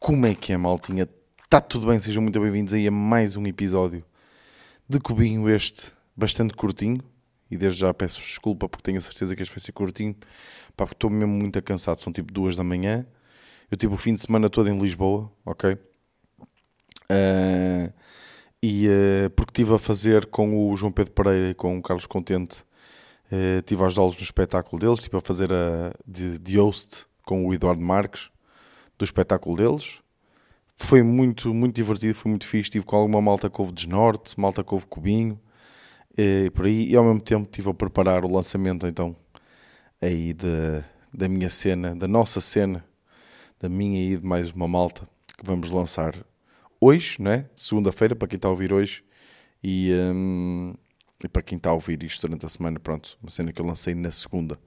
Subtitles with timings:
[0.00, 1.08] Como é que é, maltinha?
[1.44, 2.00] Está tudo bem?
[2.00, 4.04] Sejam muito bem-vindos aí a mais um episódio
[4.88, 7.00] de Cubinho, este bastante curtinho.
[7.48, 10.16] E desde já peço desculpa porque tenho a certeza que este vai ser curtinho.
[10.76, 12.00] Pá, porque estou mesmo muito cansado.
[12.00, 13.06] São tipo duas da manhã.
[13.70, 15.74] Eu tive o fim de semana todo em Lisboa, ok?
[17.08, 17.92] Uh,
[18.60, 22.06] e uh, porque estive a fazer com o João Pedro Pereira e com o Carlos
[22.06, 22.62] Contente,
[23.30, 27.46] uh, estive a ajudá-los no espetáculo deles, estive a fazer a, de, de host com
[27.46, 28.28] o Eduardo Marques
[29.00, 29.98] do espetáculo deles.
[30.76, 32.68] Foi muito, muito divertido, foi muito fixe.
[32.68, 35.40] Estive com alguma malta que houve desnorte, malta que houve cubinho,
[36.16, 36.90] e por aí.
[36.90, 39.16] E ao mesmo tempo estive a preparar o lançamento, então,
[40.00, 42.84] aí de, da minha cena, da nossa cena,
[43.58, 46.14] da minha e de mais uma malta, que vamos lançar
[46.80, 47.46] hoje, né?
[47.56, 49.02] Segunda-feira, para quem está a ouvir hoje.
[49.62, 50.74] E, um,
[51.22, 53.66] e para quem está a ouvir isto durante a semana, pronto, uma cena que eu
[53.66, 54.58] lancei na segunda.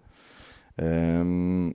[0.79, 1.73] Um,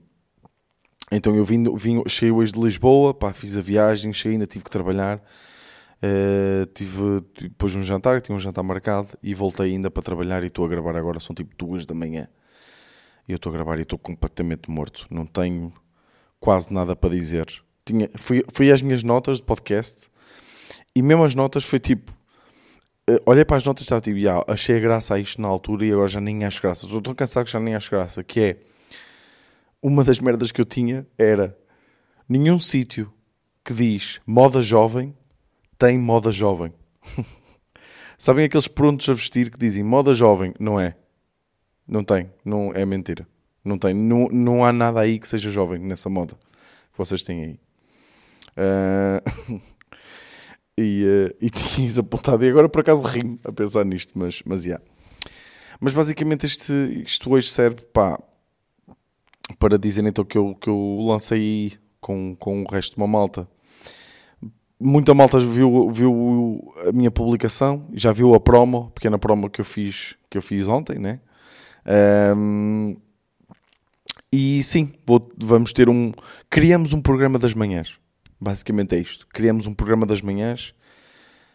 [1.10, 4.64] então eu vim, vim, cheguei hoje de Lisboa, pá, fiz a viagem, cheguei, ainda tive
[4.64, 5.22] que trabalhar.
[6.00, 10.46] Uh, tive depois um jantar, tinha um jantar marcado e voltei ainda para trabalhar e
[10.46, 12.28] estou a gravar agora, são tipo duas da manhã.
[13.26, 15.06] E eu estou a gravar e estou completamente morto.
[15.10, 15.72] Não tenho
[16.38, 17.46] quase nada para dizer.
[17.84, 20.08] Tinha, fui, fui às minhas notas de podcast
[20.94, 22.12] e mesmo as notas foi tipo.
[23.08, 25.92] Uh, olhei para as notas e estava tipo, achei graça a isto na altura e
[25.92, 26.84] agora já nem acho graça.
[26.84, 28.22] Estou tão cansado que já nem acho graça.
[28.22, 28.56] Que é
[29.82, 31.56] uma das merdas que eu tinha era
[32.28, 33.12] nenhum sítio
[33.64, 35.14] que diz moda jovem
[35.78, 36.72] tem moda jovem.
[38.18, 40.52] Sabem aqueles prontos a vestir que dizem moda jovem?
[40.58, 40.96] Não é.
[41.86, 42.28] Não tem.
[42.44, 43.26] Não, é mentira.
[43.64, 43.94] Não tem.
[43.94, 47.60] Não, não há nada aí que seja jovem nessa moda que vocês têm aí.
[48.56, 49.60] Uh...
[50.76, 52.44] e, uh, e tinha isso apontado.
[52.44, 54.84] E agora por acaso rimo a pensar nisto, mas, mas yeah.
[55.80, 56.72] Mas basicamente este,
[57.06, 58.18] isto hoje serve pá,
[59.58, 63.48] para dizer então que eu, que eu lancei com, com o resto de uma malta.
[64.80, 69.64] Muita malta viu, viu a minha publicação, já viu a promo, pequena promo que eu
[69.64, 71.20] fiz, que eu fiz ontem, né?
[72.36, 72.96] Um,
[74.32, 76.12] e sim, vou, vamos ter um.
[76.48, 77.98] Criamos um programa das manhãs.
[78.40, 79.26] Basicamente é isto.
[79.26, 80.74] Criamos um programa das manhãs.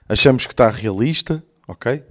[0.09, 2.03] Achamos que está realista, ok?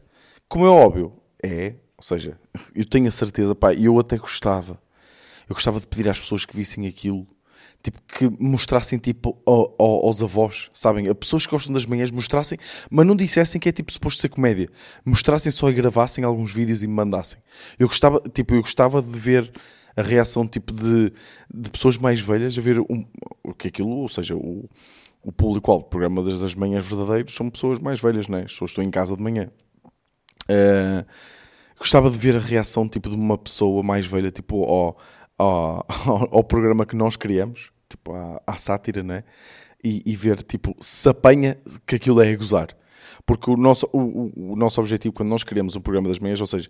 [0.49, 1.75] Como é óbvio, é.
[1.97, 2.39] Ou seja,
[2.75, 4.81] eu tenho a certeza, pá, eu até gostava
[5.53, 7.27] eu gostava de pedir às pessoas que vissem aquilo,
[7.83, 11.09] tipo, que mostrassem tipo ao, ao, aos avós, sabem?
[11.09, 12.59] A pessoas que gostam das manhãs mostrassem,
[12.91, 14.69] mas não dissessem que é tipo suposto ser comédia.
[15.05, 17.39] Mostrassem só e gravassem alguns vídeos e me mandassem.
[17.79, 19.53] Eu gostava, tipo, eu gostava de ver
[19.95, 21.13] a reação tipo de,
[21.53, 23.05] de pessoas mais velhas a ver um,
[23.45, 24.67] o que é aquilo, ou seja, o,
[25.23, 28.45] o público-alvo do programa das manhãs verdadeiros são pessoas mais velhas, né?
[28.47, 29.51] As pessoas estão em casa de manhã.
[30.45, 31.05] Uh,
[31.79, 34.95] gostava de ver a reação tipo de uma pessoa mais velha, tipo, ó,
[35.39, 35.87] ao,
[36.31, 39.25] ao, programa que nós criamos, tipo à, à sátira, né?
[39.83, 42.69] E, e, ver tipo se apanha que aquilo é a gozar.
[43.27, 46.47] Porque o nosso, o, o, nosso objetivo quando nós criamos um programa das manhãs, ou
[46.47, 46.69] seja,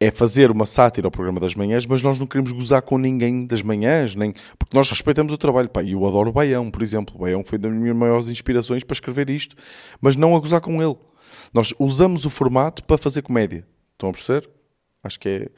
[0.00, 3.46] é fazer uma sátira ao programa das manhãs, mas nós não queremos gozar com ninguém
[3.46, 5.68] das manhãs, nem porque nós respeitamos o trabalho.
[5.68, 7.16] Pá, eu adoro o Baião, por exemplo.
[7.16, 9.56] O Baião foi das minhas maiores inspirações para escrever isto,
[10.00, 10.96] mas não a gozar com ele.
[11.52, 13.66] Nós usamos o formato para fazer comédia.
[13.92, 14.48] Estão a perceber?
[15.02, 15.48] Acho que é.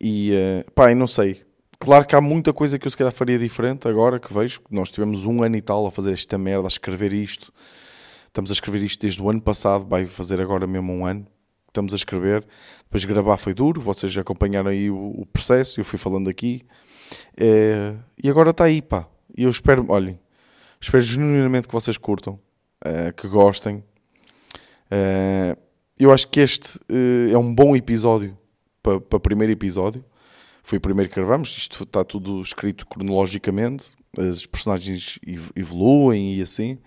[0.00, 1.42] E uh, pá, não sei.
[1.80, 4.60] Claro que há muita coisa que eu se calhar faria diferente agora que vejo.
[4.68, 7.52] Nós tivemos um ano e tal a fazer esta merda, a escrever isto.
[8.26, 11.24] Estamos a escrever isto desde o ano passado, vai fazer agora mesmo um ano.
[11.68, 12.44] Estamos a escrever.
[12.82, 16.66] Depois gravar foi duro, vocês acompanharam aí o, o processo, eu fui falando aqui.
[17.36, 19.06] É, e agora está aí, pá.
[19.36, 20.18] E eu espero, olhem,
[20.80, 22.40] espero genuinamente que vocês curtam,
[22.84, 23.84] é, que gostem.
[24.90, 25.56] É,
[25.96, 26.78] eu acho que este
[27.32, 28.36] é um bom episódio
[28.82, 30.04] para, para primeiro episódio
[30.68, 31.56] foi o primeiro que gravamos.
[31.56, 33.86] Isto está tudo escrito cronologicamente,
[34.18, 35.18] as personagens
[35.56, 36.78] evoluem e assim.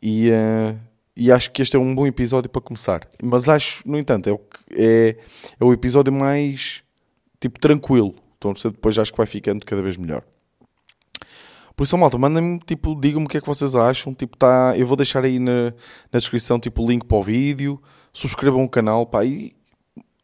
[0.00, 0.78] E, uh,
[1.14, 3.06] e acho que este é um bom episódio para começar.
[3.22, 4.40] Mas acho, no entanto, é o,
[4.70, 5.16] é,
[5.60, 6.82] é o episódio mais
[7.38, 8.14] tipo tranquilo.
[8.38, 10.22] Então depois acho que vai ficando cada vez melhor.
[11.76, 14.14] Por isso, malta, mandem-me, tipo, digam-me o que é que vocês acham.
[14.14, 15.74] Tipo, tá, eu vou deixar aí na,
[16.10, 17.78] na descrição, tipo, o link para o vídeo.
[18.14, 19.54] Subscrevam o canal, pá, e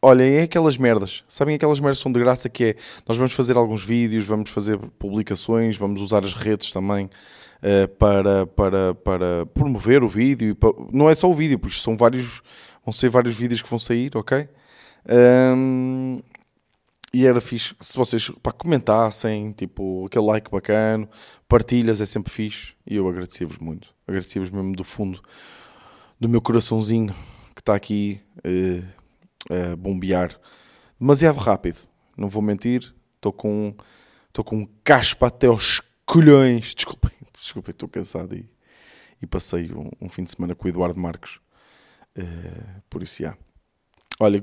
[0.03, 1.23] olhem, é aquelas merdas.
[1.27, 2.75] Sabem aquelas merdas são de graça que é,
[3.07, 8.45] nós vamos fazer alguns vídeos, vamos fazer publicações, vamos usar as redes também uh, para,
[8.45, 10.55] para, para promover o vídeo.
[10.55, 12.41] Para, não é só o vídeo, porque são vários,
[12.85, 14.47] vão ser vários vídeos que vão sair, ok?
[15.55, 16.21] Um,
[17.13, 21.07] e era fixe se vocês pá, comentassem, tipo, aquele like bacana,
[21.47, 22.73] partilhas é sempre fixe.
[22.85, 23.93] E eu agradecia-vos muito.
[24.05, 25.21] Agradecia-vos mesmo do fundo
[26.19, 27.13] do meu coraçãozinho
[27.55, 28.19] que está aqui.
[28.39, 29.02] Uh,
[29.77, 30.39] bombear
[30.99, 31.77] demasiado rápido.
[32.17, 33.75] Não vou mentir, estou com
[34.27, 36.73] estou com caspa até aos colhões.
[36.73, 38.49] Desculpem, desculpa, estou cansado e,
[39.21, 41.39] e passei um, um, fim de semana com o Eduardo Marques.
[42.17, 43.37] Uh, por isso, já.
[44.19, 44.41] Olha,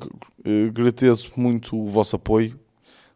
[0.68, 2.58] agradeço muito o vosso apoio.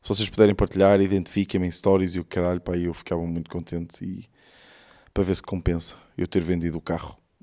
[0.00, 4.04] Se vocês puderem partilhar, identifiquem-me em stories e o caralho, pá, eu ficava muito contente
[4.04, 4.28] e
[5.12, 7.18] para ver se compensa eu ter vendido o carro.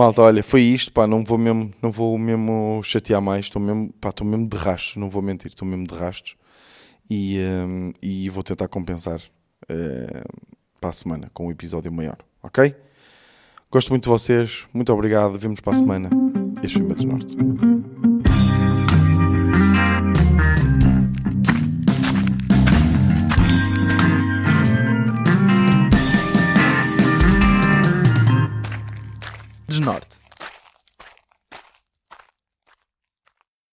[0.00, 3.92] Malta, olha, foi isto, pá, não vou mesmo, não vou mesmo chatear mais, estou mesmo,
[4.00, 6.36] pá, estou mesmo de rastos, não vou mentir, estou mesmo de rastos
[7.10, 10.40] e, um, e vou tentar compensar uh,
[10.80, 12.74] para a semana com um episódio maior, ok?
[13.70, 16.08] Gosto muito de vocês, muito obrigado, vemos para a semana.
[16.62, 17.69] Este foi o Medos
[29.80, 30.18] Norte.